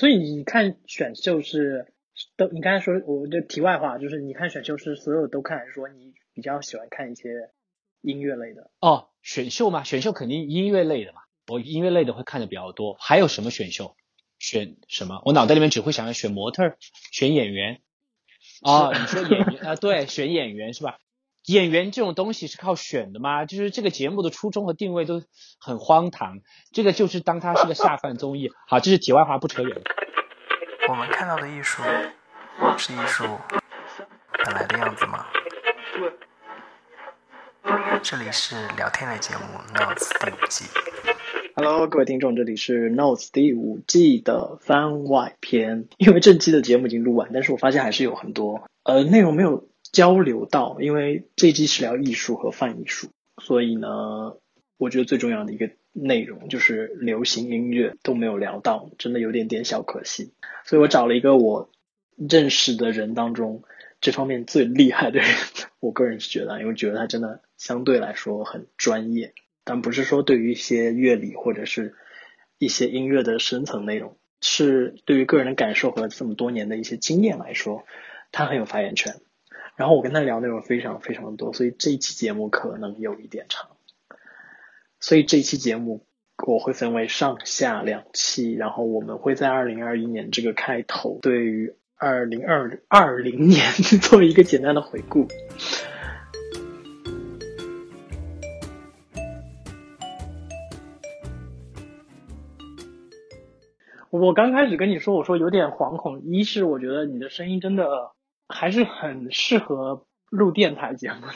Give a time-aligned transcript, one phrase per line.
[0.00, 1.92] 所以你看选秀是
[2.38, 7.50] 都，你刚才说我的题外话就是你看选秀是所有都看，还是说你比较喜欢看一些
[8.00, 8.70] 音乐类的？
[8.80, 12.96] 哦，选秀嘛，选秀肯定音乐类的嘛，我音乐类的会看的比较多。
[12.98, 13.94] 还有什么选秀？
[14.38, 15.20] 选什么？
[15.26, 16.78] 我脑袋里面只会想要选模特儿、
[17.12, 17.82] 选演员。
[18.62, 19.76] 哦，你说演员啊？
[19.76, 20.98] 对，选演员是吧？
[21.50, 23.44] 演员这种东西是靠选的吗？
[23.44, 25.20] 就是这个节目的初衷和定位都
[25.58, 26.38] 很荒唐。
[26.70, 28.52] 这个就是当它是个下饭综艺。
[28.68, 29.82] 好，这是题外话，不扯远。
[30.88, 31.82] 我们看到的艺术
[32.78, 33.24] 是艺术
[34.44, 35.26] 本来的样子吗？
[38.00, 39.40] 这里是聊天类节目
[39.76, 40.66] 《Notes》第五季。
[41.56, 45.88] Hello，各位听众，这里是《Notes》第五季的番外篇。
[45.98, 49.68] 因为这期的节目已经录完，但是我发现还是有很多呃内容没有。
[49.92, 53.08] 交流到，因为这期是聊艺术和泛艺术，
[53.42, 54.36] 所以呢，
[54.76, 60.32] 我觉得最重要的一个内容就是流行音乐都没有聊到，真的有点点小可惜。
[60.64, 61.70] 所以我找了一个我
[62.16, 63.62] 认识的人当中
[64.00, 65.28] 这方面最厉害的人，
[65.80, 71.94] 我个人是觉得，因为觉得他真的相对来说很专业，但不是说对于一些乐理或者是
[72.58, 77.84] 一些音乐的深层内容，是对于个人的感受和这么多年的一些经验来说，
[78.30, 79.16] 他很有发言权。
[79.80, 83.70] 然后我跟他聊内容非常非常多，所以这一期节目可能有一点长。
[84.98, 86.04] 所以这一期节目
[86.46, 95.26] 我会分为上下两期，然后我们会在二零二一年这个开头对于二零二二零年 做一个简单的回顾。
[104.10, 108.10] 我刚开始跟你说，我说有点惶恐，一是我觉得你的声音真的。
[108.50, 111.32] 还是很适合录电台节目的。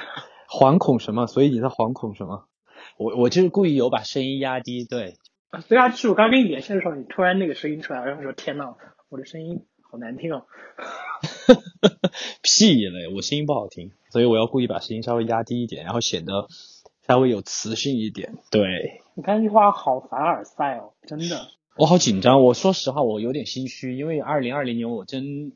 [0.49, 1.27] 惶恐什么？
[1.27, 2.47] 所以你在惶恐什么？
[2.99, 5.15] 我我就是故意有把声音压低，对。
[5.69, 8.75] 对啊，就是我刚跟你连线的时候，你突然那个声音出来，然后说：“天呐，
[9.09, 10.47] 我的声音好难听哦。
[12.43, 16.49] ”屁嘞，我声音不好听，所以我要故意把声音稍微压低一点，然后显得
[17.07, 18.35] 稍微有磁性一点。
[18.51, 19.01] 对。
[19.15, 21.47] 你看这句话好凡尔赛哦，真的。
[21.77, 25.53] 我好紧张，我说实话，我有点心虚，因为二零二零年我真。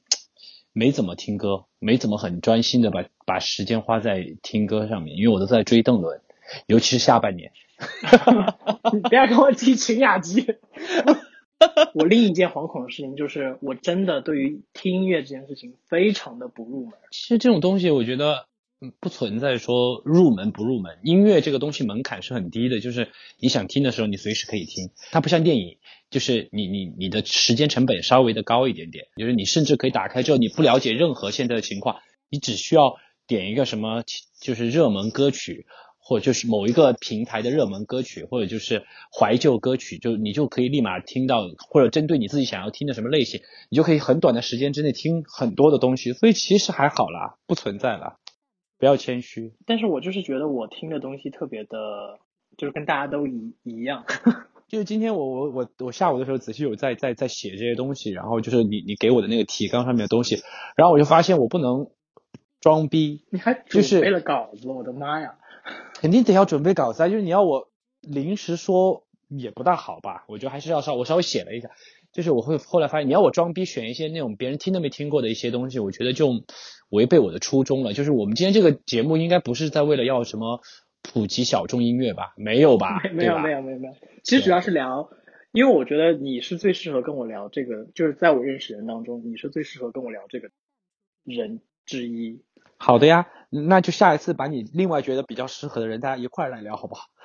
[0.78, 6.20] 没怎么听歌，没怎么很专心的把把时间花在听歌上面，因为我都在追邓伦，
[6.68, 7.50] 尤其是下半年。
[8.94, 10.46] 你不要跟我提秦雅集。
[11.94, 16.92] 我另一件惶恐的事情就是，我真的对于听音乐这件事情非常的不入门。
[17.10, 18.46] 其实这种东西，我觉得
[19.00, 20.98] 不存在说入门不入门。
[21.02, 23.08] 音乐这个东西门槛是很低的，就是
[23.40, 24.90] 你想听的时候，你随时可以听。
[25.10, 25.78] 它不像电影。
[26.10, 31.96] 就是你你你的时间成本稍微的高一点点，就是你甚至可以打开之后，你不了解任何现在的情况，
[32.30, 32.96] 你只需要
[33.26, 34.02] 点一个什么，
[34.40, 35.66] 就是热门歌曲，
[35.98, 48.16] 或者就是某一个平台的热门歌曲，或者就是怀旧歌曲，就你就可以立马听到，或者针对你自己想要听的什么类型，你就可以很短的时间之内听很多的东西，所以其实还好啦，不存在啦，
[48.78, 49.52] 不要谦虚。
[49.66, 52.18] 但是我就是觉得我听的东西特别的，
[52.56, 54.06] 就是跟大家都一一样。
[54.68, 60.42] 就是今天我我我我下午的时候仔细有在在在写这些东西，然后就是你你给我的那个提纲上面的东西，
[60.76, 61.88] 然后我就发现我不能
[62.60, 63.24] 装逼。
[63.30, 64.68] 你还准备了稿子？
[64.68, 65.36] 我的妈呀！
[65.94, 67.08] 肯定得要准备稿子啊！
[67.08, 67.70] 就是你要我
[68.02, 70.26] 临时说也不大好吧？
[70.28, 71.70] 我觉得还是要稍我稍微写了一下，
[72.12, 76.44] 就是我会后来发现你要我装逼选一些那种别人听都没听过的一些东西，我觉得就
[76.90, 77.94] 违背我的初衷了。
[77.94, 80.60] 就是我们今天这个节目应该不是在为了要什么。
[81.02, 82.34] 普及小众音乐吧？
[82.36, 83.00] 没有吧？
[83.12, 83.94] 没有没有没有没有。
[84.22, 85.10] 其实主要是聊，
[85.52, 90.50] 因为我觉得你是最适合跟我聊这个，就是在我认识人当中，你是最适合跟我聊这个
[91.24, 92.42] 人之一。
[92.76, 97.08] 好的呀，那就下一次把你另外觉得比较适合的人，大家一块来聊，好不好？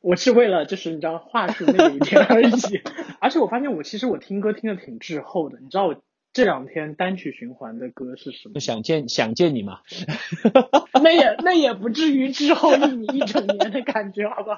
[0.00, 2.50] 我是为了就是你知道话术那一点而已。
[3.20, 6.02] 而且我发现我其实我听歌听的挺滞后的，你知道我。
[6.34, 8.58] 这两天单曲循环的歌是什么？
[8.60, 9.80] 想见想见你嘛？
[11.02, 14.56] 那也那也不至于滞后一一整年的感觉，好吧？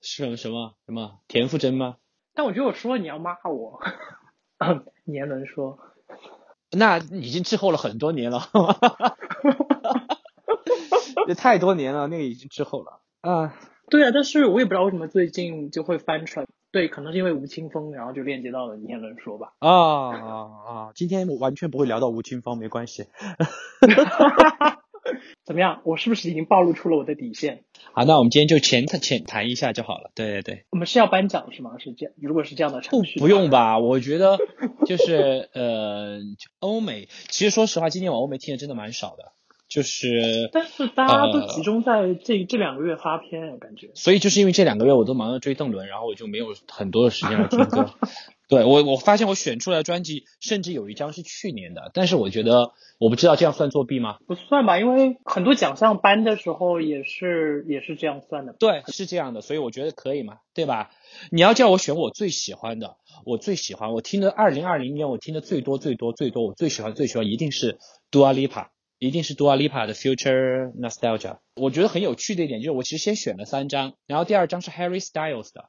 [0.00, 1.96] 什么什么什么田馥甄吗？
[2.32, 3.80] 但我觉得我说你要骂我，
[5.04, 5.80] 年轮说，
[6.70, 8.48] 那已经滞后了很多年了，
[11.26, 13.58] 这 太多年了，那个已经滞后了啊。
[13.90, 16.46] 对啊，但是我也不知道为什么最近就会翻出来。
[16.70, 19.54] 对，可能是因为吴青峰，然后就链接到了你也能说吧。
[19.58, 20.92] 啊啊啊！
[20.94, 23.06] 今天完全不会聊到吴青峰，没关系。
[25.46, 25.80] 怎么样？
[25.84, 27.64] 我是不是已经暴露出了我的底线？
[27.92, 30.10] 好，那我们今天就浅谈浅谈一下就好了。
[30.14, 30.66] 对对对。
[30.70, 31.78] 我们是要颁奖是吗？
[31.78, 32.14] 是这样？
[32.20, 33.78] 如果是这样的程序，不用吧？
[33.78, 34.36] 我觉得
[34.84, 36.18] 就是呃，
[36.60, 39.32] 欧美，其实说实话，今天我欧美听的真的蛮少的。
[39.68, 43.90] 就是但是大家都呃集中在这、这两个月发片，我感觉。
[43.94, 47.90] 所以就是因为这两个月我都忙着追邓伦，然后我就没有很多的时间来听歌。
[48.48, 54.16] 对我，我发现我选出来的专辑，甚至有一张是去年的，但是我觉得我不知道这样算作弊吗？
[54.26, 58.54] 不算吧，因为很多奖项颁的时候也是也是这样算的。
[58.58, 60.88] 对，是这样的，所以我觉得可以嘛，对吧？
[61.30, 67.78] 你要叫我选我最喜欢的，我最喜欢，我听的二零二零年我听的最多最多最多，我最喜欢最喜欢一定是
[68.10, 68.68] Dua Lipa，
[68.98, 71.38] 一定是 Dua Lipa 的 Future Nostalgia。
[71.54, 75.68] 我觉得很有趣的一点就是，我其实先选了三张，然后第二张是 Harry Styles 的，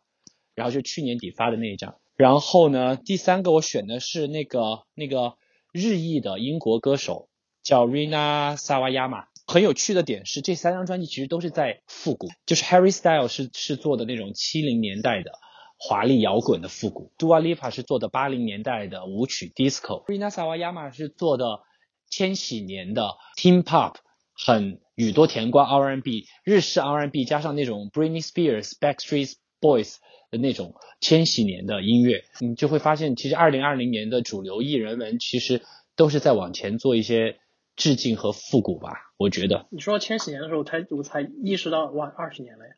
[0.55, 5.35] 然后就去年底发的那一张，然后呢，第三个我选的是那个那个
[5.71, 7.29] 日裔的英国歌手
[7.63, 9.25] 叫 Rina Sawayama。
[9.47, 15.31] 很有趣的点是，这三张专辑其实都是在复古，就是 Harry Styles 是是做的那种七零年代的
[15.79, 21.61] 华丽摇滚的复古，Dua Lipa 是做的八零年代的舞曲 disco，Rina Sawayama 是做的
[22.09, 23.95] 千禧年的 teen pop，
[24.33, 29.95] 很宇多田光 R&B，日式 R&B 加上那种 Britney Spears、Backstreet Boys
[30.31, 35.61] 的那种千禧年的音乐，你就会发现，其实二零二零年的主流艺人们其实
[35.95, 37.37] 都是在往前做一些
[37.75, 39.67] 致敬和复古吧，我觉得。
[39.69, 42.73] 你说千禧年的时候，我才我才意识到，哇，二十年了呀，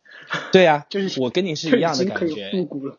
[0.52, 2.52] 对啊， 就是我跟你是一样的感觉。
[2.52, 2.98] 复古了。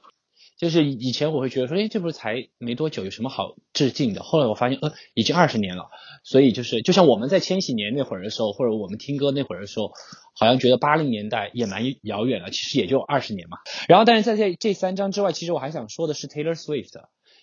[0.62, 4.22] 就是以前我会觉得说，哎，这不是才没多久，有什么好致敬的？
[4.22, 5.90] 后来我发现，呃，已经二十年了。
[6.22, 9.90] 所以就是，就像我们在千禧年那会儿的时候，或者我们听歌那会儿的时候，
[10.38, 13.58] 好像觉得八零年代也蛮遥远了，其实也就二十年嘛。
[13.88, 16.92] 然后，但是在这这三张之外，其实我还想说的是 Taylor Swift，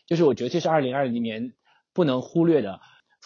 [0.08, 1.52] 就是我觉得这是二零二零年
[1.94, 2.80] 不能忽略的。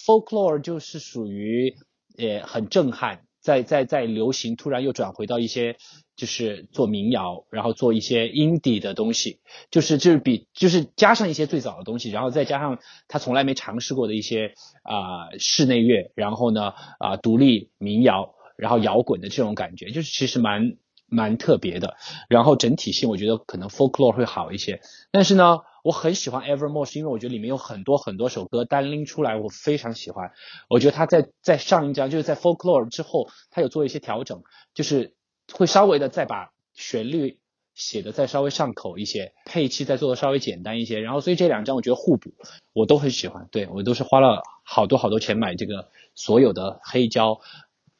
[0.04, 1.76] Folklore 就是属于
[2.18, 5.76] 呃很震撼，在在在流行突然又转回到一些
[6.16, 12.80] 就是做民谣，然后做一些 indie 的东西，就是就是比就是加上一些最早的东西，然后再加上
[13.10, 14.54] 他从来没尝试过的一些
[14.84, 21.98] 啊、室内乐，然后呢啊、独立民谣，然后摇滚的这种感觉，就是其实蛮蛮特别的。
[22.30, 24.80] 然后整体性我觉得可能 folklore 会好一些，
[25.12, 30.32] 但是呢，我很喜欢 Evermore，是因为我觉得里面有很多很多首歌单拎出来，我非常喜欢。
[30.70, 34.42] 我觉得他在在上一张就是在 folklore 之后，他有做一些调整，
[34.74, 35.14] 就是
[35.52, 37.38] 会稍微的再把旋律
[37.76, 41.00] 写的再稍微上口一些，配器再做的稍微简单一些。
[41.02, 42.34] 然后所以这两张我觉得互补，
[42.74, 43.48] 我都很喜欢。
[43.52, 47.40] 对我都是花了好多好多钱买这个所有的黑胶。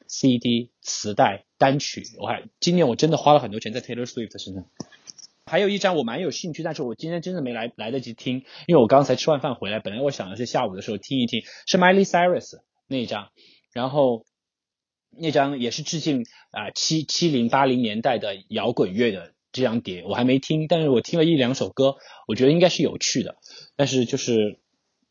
[0.06, 4.64] CD、磁带、单曲，我还今年我真的花了很多钱在 Taylor Swift 身上。
[5.46, 13.28] 还有一张我蛮有兴趣，但是我今天真的没来来得及听，因为我刚才吃完饭回来，本来我想的是下午的时候听一听，是 Miley Cyrus 那一张，
[13.72, 14.24] 然后
[15.10, 21.96] 那张也是致敬啊七七零八零年代的摇滚乐的这张碟，我还没听，但是我听了一两首歌，
[22.26, 23.36] 我觉得应该是有趣的，
[23.76, 24.58] 但是就是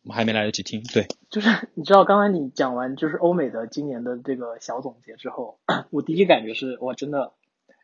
[0.04, 1.06] 我还没来得及听，对。
[1.30, 5.60] 就是你知道，刚才你讲完就是欧美的今年的这个小总结之后，
[5.92, 7.34] 我第一感觉是，哇，真的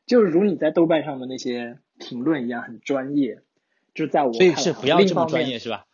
[0.07, 3.43] 就是如你在豆瓣上的那些评论一样，很专业。
[3.93, 5.85] 就在我所以是不要这么专业是吧？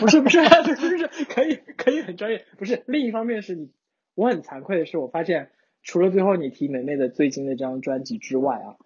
[0.00, 2.46] 不是不是不是不是， 可以可以很专业。
[2.56, 3.70] 不是另一方面是你，
[4.14, 5.50] 我很惭愧的是，我发现
[5.82, 8.76] 除了最后你提梅梅的最近那张专辑之外啊，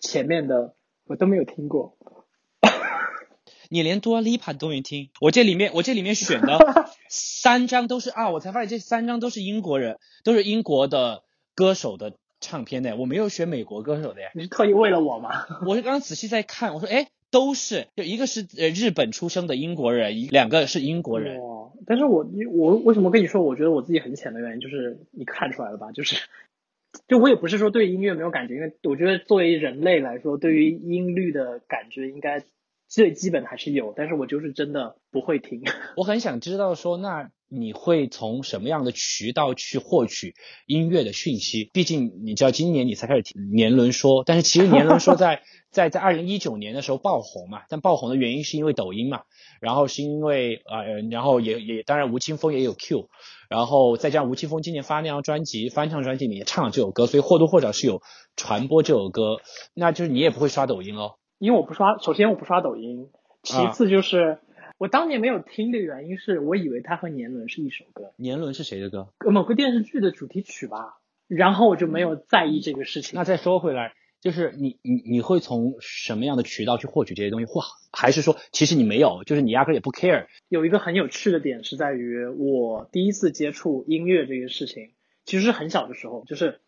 [0.00, 0.74] 前面的
[1.04, 1.96] 我都没有听过。
[3.68, 6.58] 你连 Dua Lipa 都没听，我这里面我这里面选的
[7.08, 11.24] 三张都是啊，我才发现这三张都是英国人，都是英国的
[11.54, 14.28] 歌手的唱片的，我没有选美国歌手的呀。
[14.34, 15.30] 你是特意为了我吗？
[15.66, 21.40] 我是刚刚仔细在看，我说哎，都是，就一个是呃日本出生的英国人，一两个是英国人。
[21.40, 21.72] 哦！
[21.86, 25.92] 但是我我为什么跟你说，我觉得我自己很浅的原因，就是你看出来了吧？
[25.92, 26.16] 就是，
[27.08, 32.44] 就我也不是说对音乐没有感觉，因为我觉得作为人类来说，对于音律的感觉应该
[32.88, 35.62] 最基本还是有，但是我就是真的不会听。
[35.96, 40.34] 我很想知道说，那你会从什么样的渠道去获取
[40.66, 41.70] 音乐的讯息？
[41.72, 49.22] 毕竟你知道，今年你才开始听年轮说，但是其实年轮说在 在在二零一九年的时候爆红嘛，但爆红的原因是因为抖音嘛，
[49.60, 53.08] 然后是因为呃，然后也也当然吴青峰也有 Q，
[53.48, 58.02] 然后再加上吴青峰今年发那张专辑翻唱专辑里面唱了这首歌，所以或多或少是有
[58.36, 59.38] 传播这首歌，
[59.74, 61.14] 那就是你也不会刷抖音喽。
[61.38, 63.08] 因为我不刷，首先我不刷抖音，
[63.42, 64.38] 其次就是、
[64.82, 69.12] 我当年没有听的原因是我以为它和年轮是一首歌，年轮是谁的歌？
[69.24, 70.98] 呃某个电视剧的主题曲吧，
[71.28, 73.16] 然后我就没有在意这个事情。
[73.16, 77.46] 那再说回来，就是你你你会从什么样的渠道去获取这些东西？
[77.46, 77.60] 或
[77.92, 80.26] 还是说其实你没有，就是你压根儿也不 care？
[80.48, 84.90] 有一个很有趣的点是在于，我第一次接触音乐这个事情，
[85.24, 86.58] 其实是很小的时候，就是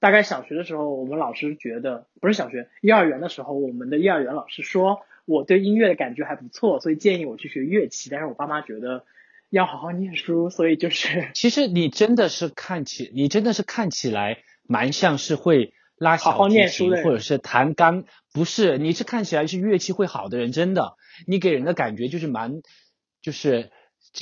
[0.00, 5.02] 大概小学的时候，我们老师觉得不是小学，幼儿园的时候，我们的幼儿园老师说
[5.32, 8.10] 我对音乐的感觉还不错，所以建议我去学乐器。
[8.10, 9.04] 但是我爸妈觉得
[9.50, 20.96] 要好好念书，所以就是其实你真的是看起，你真的是看起来蛮像是会拉好好小提琴念书的或者是弹钢，不是，你是看起来是乐器会好的人，真的，
[21.26, 22.62] 你给人的感觉就是蛮，
[23.20, 23.70] 就是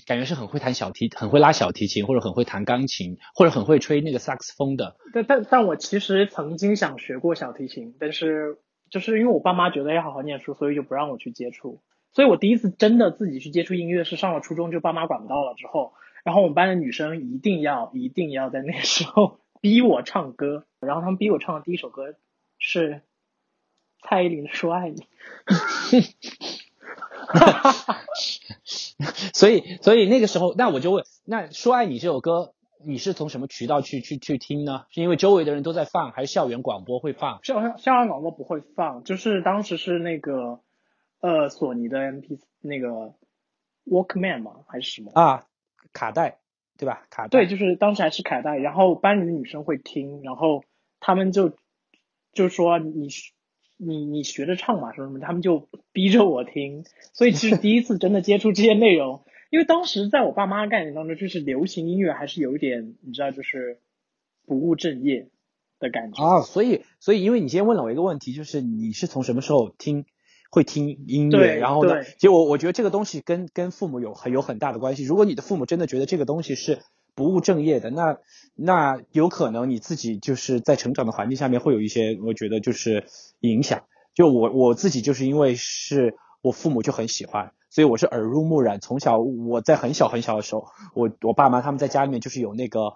[0.07, 4.97] 感觉是很会弹小提，很会拉小提琴，或者很会弹钢琴，或者很会吹那个萨克斯风的。
[5.15, 8.59] 但但但我其实曾经想学过小提琴，但是
[8.91, 11.81] 就是因为我爸妈觉得要好好念书，所以就不让我去接触。
[12.13, 15.93] 所以我第一次真的自己去接触音乐是上了初中，就爸妈管不到了之后，
[16.25, 22.15] 然后我们班的女生一定要一定要在那时候 逼我唱歌，然后他们逼我唱的第一首歌
[22.59, 23.03] 是
[24.03, 25.07] 蔡依林的《说爱你
[29.33, 32.55] 》。所以，所以那个时候，那我就问，那说爱你这首歌，
[32.85, 34.87] 你是从什么渠道去去去听呢？
[34.91, 37.41] 是因为周围的人都在放，还是校园广播会放？
[37.43, 40.61] 校校校园广播不会放，就是当时是那个
[41.21, 43.15] 呃索尼的 MP 那个
[43.87, 45.13] Walkman 嘛，还是什么？
[45.15, 45.47] 啊，
[45.93, 46.39] 卡带，
[46.79, 47.07] 对吧？
[47.11, 47.29] 卡带。
[47.29, 50.65] 对，就是当时还是卡带，然后班里的女生会听，然后
[51.01, 51.57] 他们就
[52.33, 53.09] 就说你
[53.77, 63.79] 你你学着唱嘛什么什么，他们就逼着我听，所以其实第一次真的接触这些内容，因为当时在我爸妈的概念当中，就是流行音乐还是有一点你知道就是
[64.47, 65.29] 不务正业
[65.79, 66.25] 的感觉。
[66.25, 70.07] 啊，所以所以因为你今天问了我一个问题，就是你是从什么时候听
[70.51, 71.57] 会听音乐？
[71.57, 75.05] 然后呢对，其实我我觉得这个东西跟跟父母有很有很大的关系。
[75.05, 76.79] 如果你的父母真的觉得这个东西是
[77.17, 78.19] 不务正业的，那
[78.55, 83.05] 那有可能你自己就是在成长的环境下面会有一些，我觉得就是
[83.41, 83.85] 影响。
[84.15, 88.81] 就我我自己就是因为是我父母就很喜欢，所以我是耳濡目染。
[88.81, 92.95] 从小我在很小很小的时候，我我爸妈他们在家里面就是有那个，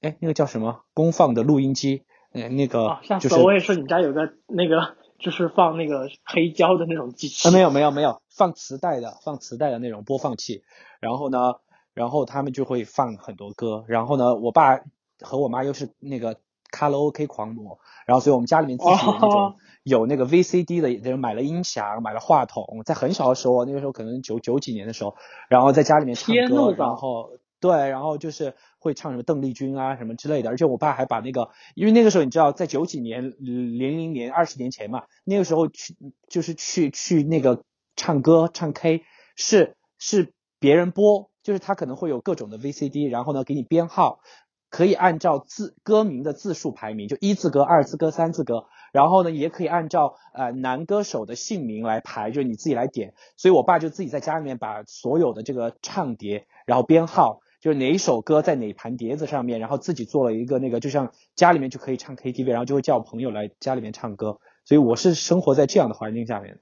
[0.00, 3.34] 哎，那个叫什么公放的录音机，呃，那个就是！
[3.40, 7.48] 我也是，你家有个那个就是放那个黑胶的那种机器。
[7.48, 10.62] 啊，没有没有没有，放磁带的，放磁带的那种播放器。
[11.00, 11.56] 然后呢，
[11.92, 13.84] 然后他们就会放很多歌。
[13.88, 14.80] 然后呢，我爸
[15.20, 16.38] 和我妈又是那个
[16.70, 25.16] 卡拉 OK 狂魔，然后所以我们家里面自己有那种、哦有那个 VCD 的，就是买了音响，买了话筒，在很小的时候，那个时候可能九九几年的时候，
[25.48, 35.96] 然后在家里面唱歌，然后对，然后就是会唱什么邓丽君啊什么之类的，而且我爸还把那个，因为那个时候你知道，在九几年、零零年、二十年前嘛，那个时候去
[36.28, 37.62] 就是去去那个
[37.94, 39.02] 唱歌唱 K
[39.36, 44.20] 是是别人播，就是他可能会有各种的 VCD，然后呢给你编号，
[44.68, 53.14] 可以按照字歌名的字数排名，就一字歌、二字歌、三字歌，然后呢也可以按照呃男歌手的姓名来排，就是你自己来点。
[53.36, 64.38] 所以我爸就自己在家里面把所有的这个唱碟，然后编号，就是哪一首歌在哪盘碟子上面，然后自己做了一个那个，就像家里面就可以唱 KTV，然后就会叫朋友来家里面唱歌。
[64.64, 66.60] 所以我是生活在这样的环境下面的。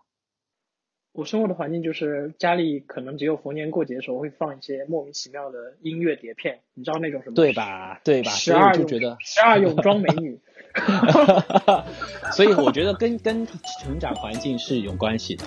[1.12, 7.34] 我生活的环境就是家里可能只有逢年过节的时候会放一些莫名其妙的音乐碟片，你知道那种什么？
[7.34, 7.52] 对？
[7.52, 8.00] 吧？
[8.04, 8.30] 对吧？
[8.30, 10.38] 所以十二就觉得，十二泳装美女。
[12.32, 15.44] 所以我觉得跟跟成长环境是有关系的。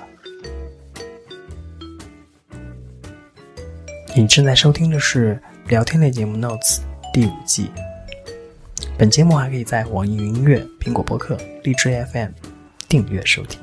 [4.16, 6.80] 你正在收听的是聊天类节目《Notes》
[7.14, 7.72] 第五季。
[8.98, 12.32] 本节目还可以在网易云音乐、苹果播客、荔枝 FM
[12.90, 13.62] 订阅收听。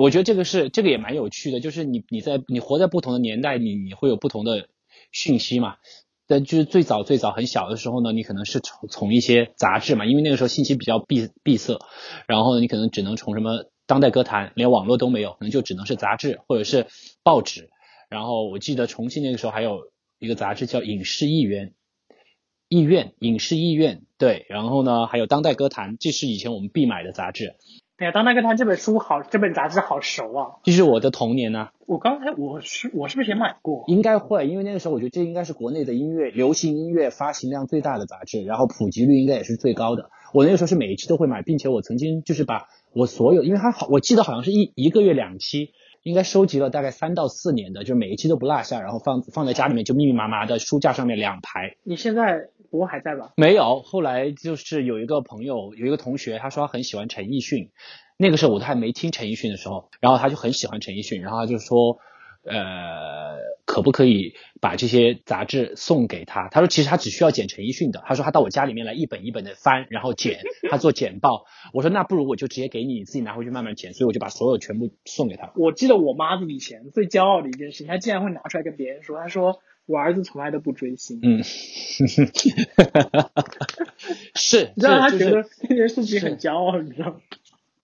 [0.00, 4.68] 我觉得这个是这个也蛮有趣的，就是你你在你活在不同的年代，你你会有不同的
[5.12, 5.76] 讯息嘛。
[6.26, 11.78] 但就是最早最早很小的时候呢，你可能是从从一些杂志嘛，因为那个时候信息比较闭闭塞，
[12.26, 16.86] 然后呢，你可能只能从什么当代歌坛，连网络都没有，可能就只能是杂志或者是
[17.22, 17.68] 报纸。
[18.08, 21.68] 然后我记得重庆那个时候还有一个杂志叫《影视艺员》，
[22.68, 27.56] 艺院影视艺院对，然后呢还有当代歌坛，这是以前我们必买的杂志，
[28.00, 30.56] 对呀，《当代歌坛》这本书好，这本杂志好熟啊！
[30.62, 33.84] 这是我的童年呐、我刚才我是我是不是也买过？
[33.88, 40.08] 应该会，因为那个时候我觉得这应该是国内的音乐流行音乐发行量最大的杂志，然后普及率应该也是最高的。
[40.32, 51.76] 我那个时候是每一期都会买，并且我曾经就是把我所有，因为它好，我记得好像是一一个月两期，应该收集了大概三到四年的，就是每一期都不落下，然后放放在家里面就密密麻麻的书架上面两排。
[51.84, 53.32] 你现在不过还在吧？
[53.36, 57.70] 没有，后来就是有一个朋友，有一个同学，他说他很喜欢陈奕迅，
[58.16, 61.98] 那个时候我都还没听陈奕迅的时候，然后他就很喜欢陈奕迅，然后他就说，
[62.44, 63.36] 呃，
[63.66, 66.48] 可不可以把这些杂志送给他？
[66.48, 70.38] 他说其实他只需要剪陈奕迅的，他说他到我家里面来一本一本的翻，然后剪，
[70.70, 71.44] 他做剪报。
[71.72, 75.52] 我说那不如我就直接给你，你自己拿回去慢慢剪，所以我就把所有全部送给他。
[75.56, 79.58] 我记得我妈以前最骄傲的一件事情，她竟然会拿出来跟别人说，她说
[79.90, 81.18] 我儿子从来都不追星。
[81.22, 81.42] 嗯，
[84.36, 87.16] 是， 你知道她是就是觉得这件事情很骄傲，你知道吗？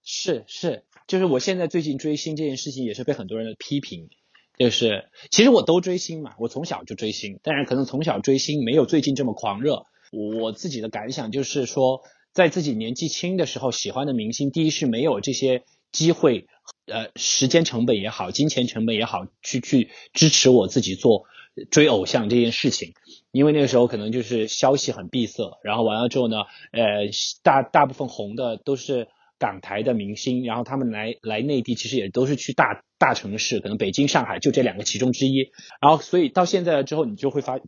[0.04, 4.08] 是是，就是我现在最近追星这件事情也是被很多人的批评，
[4.56, 9.84] 就是其实我都追星嘛，我从小就追星，但是可能从小追星没有最近这么狂热。
[10.12, 16.46] 我自己的感想就是说，在自己年纪轻的时候喜欢的明星，第一是没有这些机会，
[16.86, 21.24] 呃，时间成本也好，金钱成本也好，去去支持我自己做
[21.70, 22.92] 追偶像这件事情。
[23.32, 27.10] 因为那个时候可能就是消息很闭塞，然后完了之后呢，呃，
[27.42, 29.08] 大大部分红的都是
[29.38, 35.50] 港台的明星，然后他们来来内地其实也都是去大大城市，可能北京、上海就这两个其中之一。
[35.82, 37.58] 然后所以到现在了之后，你就会发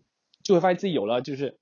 [0.42, 1.59] 就会发现自己有了就是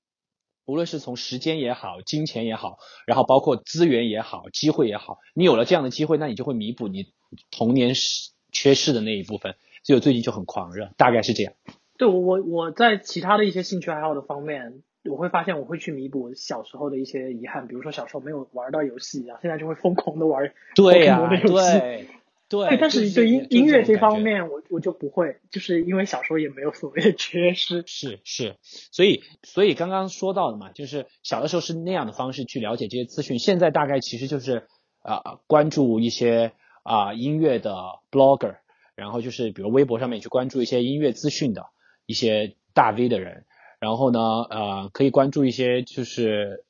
[0.67, 2.79] 无论是从时间也好、金钱也好，
[3.09, 7.07] 然后包括资源也好、机会也好，你有了这样的机会，那你就会弥补你
[7.51, 9.57] 童年失缺失的那一部分。
[9.83, 11.55] 所以我最近就很狂热，大概是这样。
[11.99, 21.79] 对我我我在其他的一些兴趣爱好的方面，我会发现我会去弥补小时候的一些遗憾，比如说小时候没有玩到游戏啊，现在就会疯狂的玩对呀、的游戏。
[21.79, 22.07] 对
[22.49, 27.83] 对，但是就对音音乐这方面，我我就不会，就是因为小时候也没有所谓的缺失。
[27.87, 28.55] 是是，
[28.93, 34.69] 所以所以刚刚说到的嘛，就是小的时候是那样的方式去了解这些资讯，现在大概其实就是
[35.03, 36.53] 啊、关注一些
[36.85, 37.75] 啊、音乐的
[38.13, 38.59] blogger，
[38.95, 41.67] 然后就是比如微博上面去关注一些音乐资讯的
[42.07, 43.45] 一些大 V 的人，
[43.79, 46.65] 然后呢呃可以关注一些就是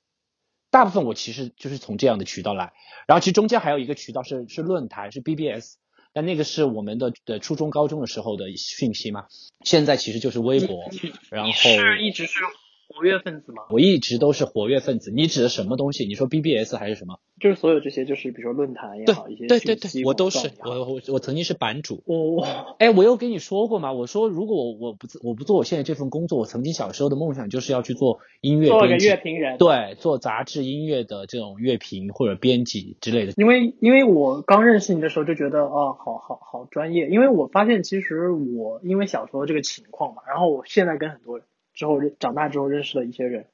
[0.70, 2.72] 大部分我其实就是从这样的渠道来，
[3.06, 5.76] 然后其实中间还有一个渠道是是论坛是 BBS。
[6.12, 9.26] 但那个是我们的的初中、高中的时候的讯息嘛，
[9.66, 10.90] 现在其实就是微博，
[11.28, 12.40] 然后是一直是
[12.88, 13.64] 活跃分子吗？
[13.70, 15.10] 我一直都是活跃分子。
[15.10, 16.06] 你指的什么东西？
[16.06, 17.18] 你说 BBS 还是什么？
[17.40, 22.02] 就是所有这些，就是比如说论坛也好，一些对对对，我都是我我我曾经是版主。
[22.06, 22.46] 我我
[22.78, 23.92] 哎，我有跟你说过吗？
[23.92, 29.58] 我说如果我我不我不做我现在这份工作，我曾经小时候的梦想就是要去做音乐做个编辑乐，评人。
[29.58, 33.32] 对，做杂志音乐的这种乐评或者编辑之类的。
[33.36, 37.08] 因为因为我刚认识你的时候就觉得哦，好好好专业。
[37.08, 43.44] 因为我发现其实我因为小时候这个情况嘛，然后我现在跟很多人之后长大之后认识了一些人，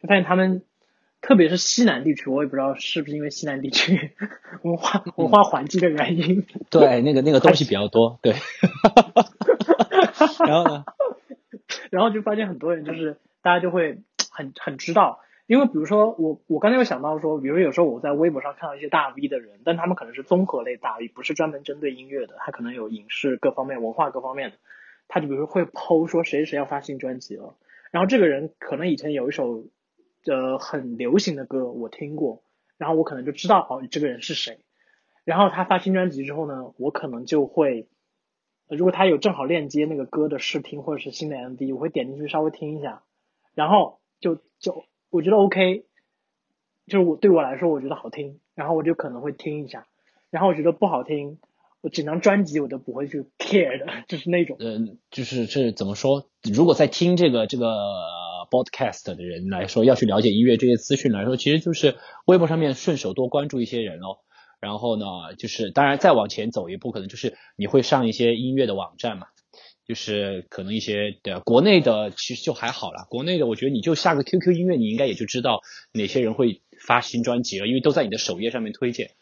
[0.00, 0.62] 就发现他们
[1.20, 4.12] 特别是西南地区，我也不知道是不是因为西南地区
[4.62, 8.34] 文化文化环境的原因，对，那个那个东西比较多，对。
[10.46, 10.84] 然后呢？
[11.90, 13.98] 然后就发现很多人就是大家就会
[14.30, 24.56] 很很知道，因为比如说我我刚才有想到说，比如有时候我在微博上看到一些大 V 的人，但他们可能是综合类大 V，不是专门针对音乐的，他可能有影视各方面、文化各方面的，
[25.08, 27.54] 他就比如说会剖说谁谁要发新专辑了，
[27.90, 29.64] 然后这个人可能以前有一首
[30.26, 32.42] 呃很流行的歌我听过，
[32.78, 34.64] 然后我可能就知道哦这个人是谁，
[35.24, 37.88] 然后他发新专辑之后呢，我可能就会。
[38.68, 43.02] 如果他有正好链接那个歌的试听或者是新的 MV，我会点进去稍微听一下，
[43.52, 45.86] 然后就就我觉得 OK，
[46.86, 49.88] 就是我对我来说我觉得好听，然后我就可能会听一下，
[50.30, 51.40] 然后我觉得不好听，
[51.82, 54.56] 我整张专辑我都不会去 care 的，就是那种。
[54.60, 56.28] 嗯，就是这怎么说？
[56.42, 57.66] 如果在听这个这个
[58.50, 64.18] podcast 的人来说，要去了解音乐这些资讯来说，其实就是微博上面顺手多关注一些人咯。
[64.60, 65.06] 然后呢，
[65.38, 69.28] 就是当然再往前走一步，可能就是你会上一些音乐的网站嘛，
[69.86, 75.62] 就是可能一些的国内的其实就还好啦，国内的我觉得你就下个 QQ 音乐，你应该也就知道
[75.94, 79.12] 哪些人会发新专辑了，因为都在你的首页上面推荐。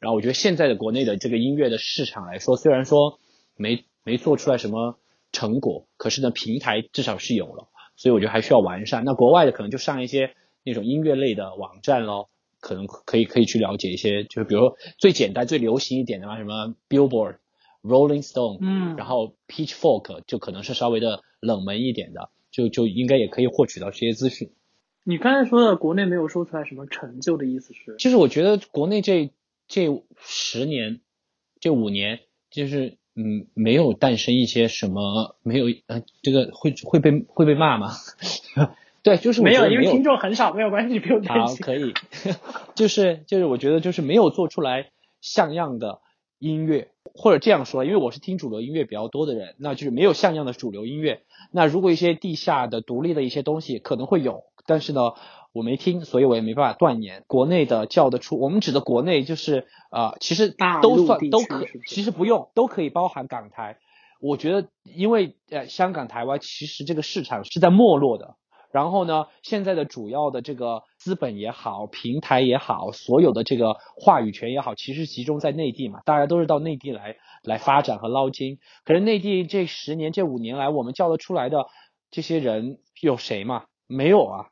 [0.00, 3.18] 然后我觉得现在的国内的这个音乐的市场来说，虽然说
[3.56, 4.98] 没没做出来什么
[5.32, 9.04] 成果，可是呢平台至少是有了，所以我觉得还需要完善。
[9.04, 12.28] 那国外的可能就上一些那种音乐类的网站咯，
[12.60, 17.36] 可能可以可以去了解一些，就是比如说最简单、最流行一点的嘛，什么 Billboard、
[17.82, 24.52] Rolling Stone，嗯然后 Pitchfork 就可能是稍微的冷门一点的，就就应该也可以获取到这些资讯。
[25.04, 27.96] 你刚才说的国内没有说出来什么成就的意思是？
[27.98, 29.32] 就是我觉得国内这
[29.68, 31.00] 这十年、
[31.60, 37.92] 这五年，就是嗯，没有诞生一些什么，没有呃，这个会会被会被骂吗？
[39.02, 41.94] 对，就是没有，因为听众很少，没有关系，不用担好，可以，
[42.74, 46.00] 就是就是我觉得就是没有做出来像样的
[46.38, 51.22] 音乐，或者这样说，因为我是听主流音乐比较多的人，那就是没有像样的主流音乐。
[51.52, 55.12] 那如果一些地下的独立的一些东西可能会有，但是呢，
[55.58, 57.24] 我没听，所以我也没办法断言。
[57.26, 63.78] 国内的叫得出，我们指的国内就是呃，其实都算都可，其实不用，都可以包含港台。
[64.20, 68.36] 我觉得，因为呃，香港、台湾其实这个市场是在没落的。
[68.70, 78.58] 然后呢，现在的主要的这个资本也好，平台也好，所有的这个话语权也好，其实集中在内地嘛，大家都是到内地来来发展和捞金。
[78.84, 81.66] 可是内地这十年、这五年来，我们叫得出来的
[82.10, 83.64] 这些人有谁嘛？
[83.86, 84.46] 没有啊。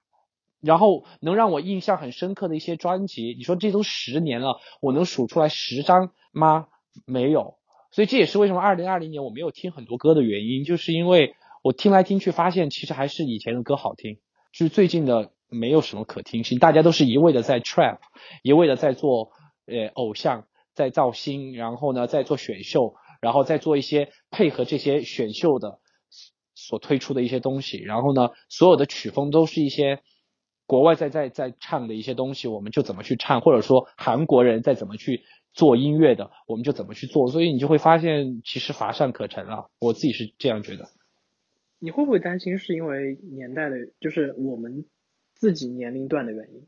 [0.67, 6.67] 然后能让我印象很深刻的一些专辑，你说这都十年了，我能数出来十张吗？
[7.07, 7.55] 没有。
[7.93, 14.17] 所以这也是为什么二零二零年我没有听很多歌的原因，就是因为我听来听去发现，其实还是以前的歌好听，
[14.53, 17.99] 就是最近的没有什么可听性，大家都是一味的在 trap，
[18.43, 19.31] 一味的在做
[19.67, 25.79] 呃偶像，在造星，然后呢在做选秀，然后再做一些配合这些选秀的
[26.55, 30.01] 所推出的一些东西，然后呢所有的曲风都是一些。
[30.67, 37.31] 国外在在在唱的一些东西，我们就怎么去唱，或者说韩国人在怎么去做音乐的，我们就怎么去做。
[37.31, 39.71] 所以你就会发现，其实乏善可陈了。
[39.79, 40.89] 我自己是这样觉得。
[41.79, 44.87] 你会不会担心是因为年代的，就是我们
[45.35, 46.67] 自己年龄段的原因？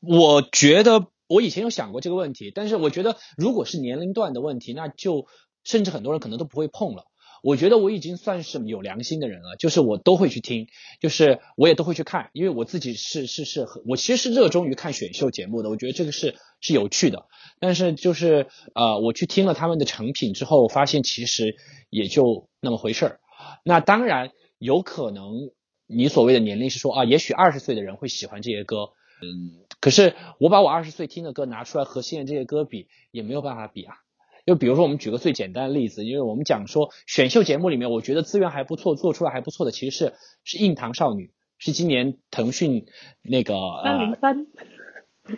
[0.00, 5.26] 我觉得我以前有想过这个问题，但是我觉得如果是年龄段的问题，那就
[5.62, 7.04] 甚至很多人可能都不会碰了。
[7.42, 10.68] 我觉得我已经算是有良心的人了，就是我都会去听，
[11.00, 17.26] 就是我也都会去看，因为我自己是是是，我其实是热衷于看选秀节目的，我觉得这个是是有趣的。
[17.60, 21.56] 但是就是呃，我去听了他们的成品之后，发现其实
[21.90, 23.20] 也就那么回事儿。
[23.64, 25.50] 那当然有可能
[25.86, 28.90] 你所谓的年龄是说啊，也许二十岁的人会喜欢这些歌，
[29.22, 33.94] 嗯，可是我把我二十岁听的歌拿出来和现在这些歌比，也没有办法比啊。
[34.46, 42.86] 就比如说，我们举个最简单的例子，因为我们讲说选秀节目里面，我觉得资源还不错，做出来还不错的，其实是是硬糖少女，是今年腾讯
[43.22, 44.46] 那个三零三，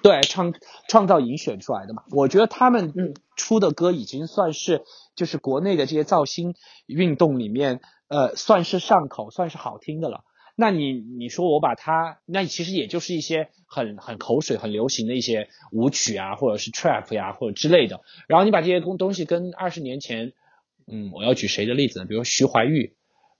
[0.03, 0.53] 对创
[0.89, 2.03] 创造营选出来的嘛。
[2.11, 2.93] 我觉得他们
[3.35, 4.85] 出的歌已经算是
[5.17, 10.21] 就是国内的这些造星运动里面，呃，算是上口，算是好听的了。
[10.61, 18.01] 那你你说我把它，那其实也就是一些很很口水、很流行的一些舞曲啊，或者是 trap 呀，或者之类的。
[18.27, 20.33] 然后你把这些东东西跟二十年前，
[20.91, 22.07] 嗯，我要举谁的例子呢？
[22.07, 22.95] 比如徐怀钰，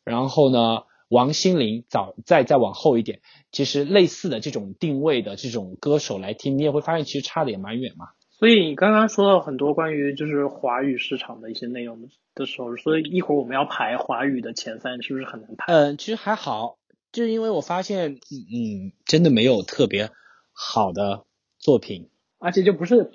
[0.05, 8.07] 然后呢，王心凌，早再再往后一点，其实类似的这种定位的这种歌手来听，你也会发现其实差的也蛮远嘛。
[8.39, 15.73] 所以你刚刚说到很多关于就是华语市场的一些内容的时候，所以一会儿我们要排华语的前三，是不是很难排？
[15.73, 16.78] 嗯，其实还好。
[17.13, 20.11] 就是因为我发现，嗯嗯，真的没有特别
[20.53, 21.25] 好的
[21.59, 23.13] 作品，而且就不是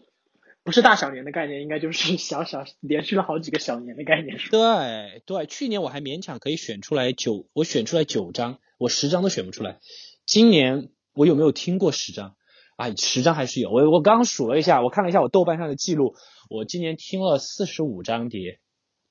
[0.63, 4.38] 不是大小年的概念，应该就是小小连续了好几个小年的概念。
[4.49, 9.79] 对对，去年我还勉强可以选出来九，我选出来九张，我十张都选不出来。
[10.25, 12.36] 今年我有没有听过十张？
[12.75, 13.69] 啊，十张还是有。
[13.69, 16.15] 我我刚数了一下，我看了一下我豆瓣上的记录，
[16.49, 18.60] 我今年听了四十五张碟。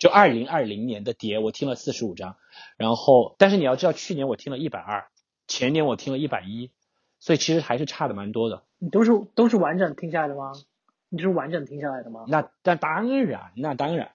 [0.02, 2.34] 就二零二零年的碟，我听了四十五张，
[2.76, 5.06] 然后，但是你要知道，去年我听了一百二，
[5.46, 6.72] 前年我听了一百一，
[7.20, 8.64] 所以其实还是差的蛮多的。
[8.80, 10.54] 你都是都是完整听下来的吗？
[11.08, 12.24] 你是完整听下来的吗？
[12.26, 14.10] 那那当然，那当然。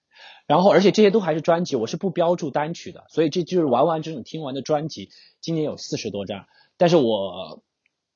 [0.46, 5.08] 然后，而且这些都还是专辑，我是不标注单曲的，所以这就是完完整整听完的专辑。
[5.40, 6.44] 今年有四十多张，
[6.76, 7.62] 但是我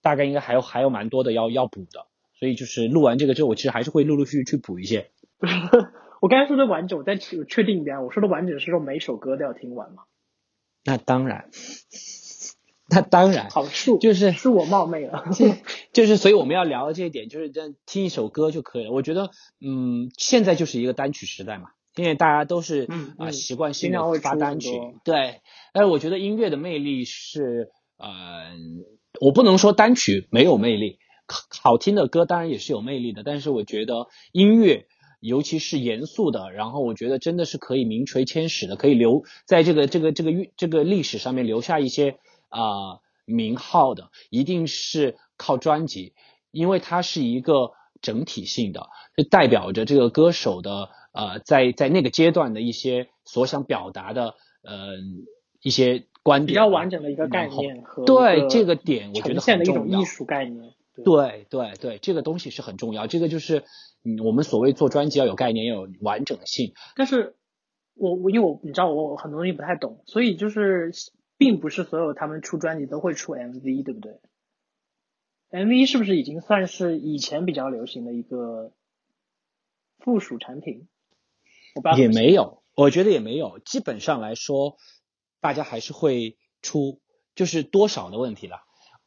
[0.03, 2.05] 大概应该还有还有蛮多的要要补的，
[2.39, 5.11] 所以就是录完这个之后，我其实还是会陆陆续续去补一些。
[6.23, 10.05] 我刚才说的完整，我再确确定一遍，我说的完整是说每首歌都要听完吗？
[10.85, 11.51] 那当然，
[12.89, 15.25] 那当然，好处就是是我冒昧了，
[15.93, 18.93] 就是，所以我们要聊的这一点，就是这听一首歌就可以了。
[18.93, 19.31] 我觉得，
[19.61, 24.71] 嗯，现在就是一个单曲时代嘛，因为大家都是啊习惯性的发单曲，
[25.05, 25.41] 对。
[25.73, 28.53] 但是我觉得音乐的魅力是，呃，
[29.21, 31.01] 我不能说单曲没有魅力，
[31.61, 34.87] 好听的歌当然也是有魅力的，但是我觉得音乐。
[35.23, 46.13] 尤其是严肃的，然后我觉得真的是可以名垂千史的，可以留在这个这个这个这个历史上面留下一些啊名号的，一定是靠专辑，
[46.51, 54.97] 因为它是一个整体性的，就代表着这个歌手的呃在在那个阶段的一些所想表达的呃
[55.63, 60.01] 一些观点，比较完整的一个概念和对这个点，我觉得很重要。
[60.01, 63.63] 艺术概念，对对对，这个东西是很重要，这个就是。
[64.05, 66.75] 嗯，我们所谓做专辑要有概念，要有完整性。
[66.97, 67.37] 但是，
[67.95, 70.93] 我我因为我你知道我很多东西不太懂，所以就是
[71.39, 74.19] 并不是所有他们出专辑都会出 MV，对不对
[75.51, 78.73] ？MV 是不是已经算是以前比较流行的一个
[79.99, 80.89] 附属产品？
[81.97, 83.61] 也没有，我觉得也没有。
[83.61, 84.77] 基本上来说，
[85.41, 87.01] 大家还是会出，
[87.37, 88.63] 就是多少的问题了。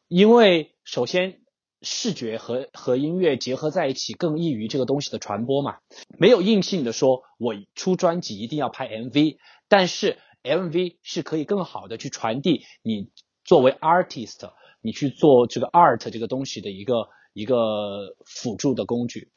[0.07, 1.41] 因为首先。
[1.85, 5.77] 视觉和和音乐结合在一起，更易于这个东西的传播嘛。
[6.19, 9.37] 没有硬性的说，我出专辑一定要拍 MV，
[9.69, 13.09] 但是 MV 是可以更好的去传递你
[13.43, 19.29] 作为 artist，你去做这个 art 这个东西的一个一个辅助的工具。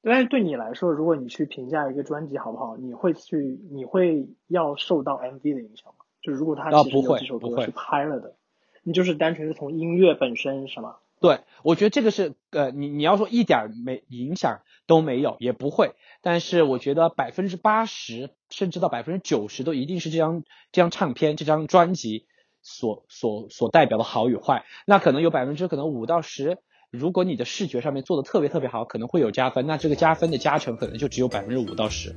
[0.00, 6.04] 但是对你来说，如果你去评价一个专辑好不好，你会去你会要受到 MV 的影响吗？
[6.22, 8.36] 就如果他其实有几首歌是拍了的，
[8.82, 10.96] 你就是单纯是从音乐本身是吗？
[11.20, 15.94] 对，我觉得这个是呃，你你要说一点没影响都没有，也不会。
[16.22, 22.26] 但是我觉得百分之八十甚至到百分之九十都一定是这张这张唱片这张专辑
[22.62, 24.64] 所所所代表的好与坏。
[24.86, 26.58] 那可能有百分之可能五到十，
[26.90, 29.66] 如果你的视觉上面做的特别特别好，可能会有加分。
[29.66, 32.14] 那这个加分的加成可能就只有百分之五到十。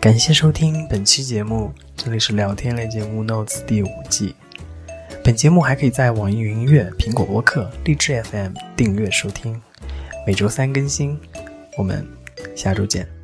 [0.00, 4.34] 感谢收听本期节目，这里是聊天类节目《Notes》第五季。
[5.26, 9.60] 本节目还可以在网易云音乐、苹果播客、荔枝 FM 订阅收听，
[10.24, 11.18] 每周三更新。
[11.76, 12.06] 我们
[12.54, 13.15] 下周见。